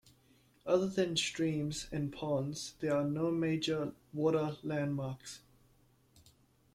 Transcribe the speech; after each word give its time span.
Other 0.65 0.87
than 0.87 1.15
streams 1.15 1.87
and 1.91 2.11
ponds, 2.11 2.73
there 2.79 2.95
are 2.97 3.03
no 3.03 3.29
major 3.29 3.93
water 4.13 4.57
landmarks. 4.63 5.41